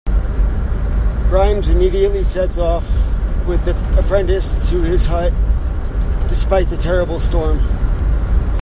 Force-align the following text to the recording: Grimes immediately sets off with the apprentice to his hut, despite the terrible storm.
Grimes 1.29 1.69
immediately 1.69 2.23
sets 2.23 2.57
off 2.57 2.89
with 3.45 3.63
the 3.65 3.99
apprentice 3.99 4.67
to 4.71 4.81
his 4.81 5.05
hut, 5.05 5.31
despite 6.27 6.69
the 6.69 6.75
terrible 6.75 7.19
storm. 7.19 7.59